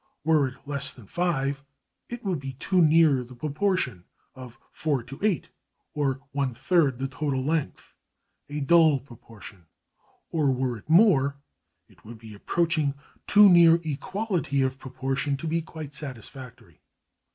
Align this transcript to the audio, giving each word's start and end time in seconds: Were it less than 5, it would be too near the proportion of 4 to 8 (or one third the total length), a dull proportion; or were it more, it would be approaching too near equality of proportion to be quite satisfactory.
Were 0.23 0.47
it 0.47 0.55
less 0.67 0.89
than 0.89 1.05
5, 1.05 1.63
it 2.09 2.25
would 2.25 2.39
be 2.39 2.53
too 2.53 2.81
near 2.81 3.23
the 3.23 3.35
proportion 3.35 4.03
of 4.33 4.57
4 4.71 5.03
to 5.03 5.19
8 5.21 5.51
(or 5.93 6.21
one 6.31 6.55
third 6.55 6.97
the 6.97 7.07
total 7.07 7.43
length), 7.43 7.93
a 8.49 8.61
dull 8.61 8.99
proportion; 8.99 9.67
or 10.31 10.49
were 10.51 10.75
it 10.77 10.89
more, 10.89 11.35
it 11.87 12.03
would 12.03 12.17
be 12.17 12.33
approaching 12.33 12.95
too 13.27 13.47
near 13.47 13.77
equality 13.83 14.63
of 14.63 14.79
proportion 14.79 15.37
to 15.37 15.45
be 15.47 15.61
quite 15.61 15.93
satisfactory. 15.93 16.81